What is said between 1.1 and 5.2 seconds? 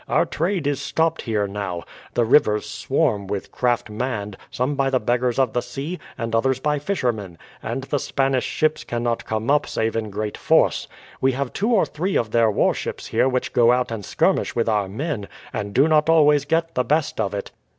here now. The rivers swarm with craft, manned, some by the